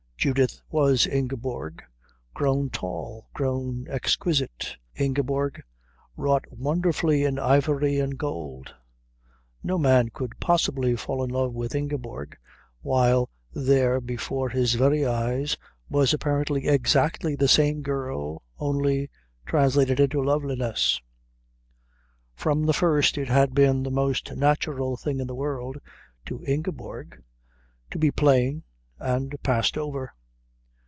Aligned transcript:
Judith 0.23 0.61
was 0.69 1.07
Ingeborg 1.07 1.81
grown 2.35 2.69
tall, 2.69 3.25
grown 3.33 3.87
exquisite, 3.89 4.77
Ingeborg 4.93 5.63
wrought 6.15 6.45
wonderfully 6.51 7.23
in 7.23 7.39
ivory 7.39 7.97
and 7.99 8.19
gold. 8.19 8.75
No 9.63 9.79
man 9.79 10.09
could 10.09 10.39
possibly 10.39 10.95
fall 10.95 11.23
in 11.23 11.31
love 11.31 11.53
with 11.53 11.73
Ingeborg 11.73 12.37
while 12.81 13.31
there 13.51 13.99
before 13.99 14.49
his 14.49 14.75
very 14.75 15.03
eyes 15.07 15.57
was 15.89 16.13
apparently 16.13 16.67
exactly 16.67 17.35
the 17.35 17.47
same 17.47 17.81
girl, 17.81 18.43
only 18.59 19.09
translated 19.47 19.99
into 19.99 20.21
loveliness. 20.21 21.01
From 22.35 22.67
the 22.67 22.73
first 22.73 23.17
it 23.17 23.27
had 23.29 23.55
been 23.55 23.81
the 23.81 23.89
most 23.89 24.31
natural 24.35 24.97
thing 24.97 25.19
in 25.19 25.25
the 25.25 25.33
world 25.33 25.79
to 26.27 26.43
Ingeborg 26.43 27.23
to 27.89 27.97
be 27.97 28.11
plain 28.11 28.61
and 29.03 29.33
passed 29.41 29.79
over. 29.79 30.13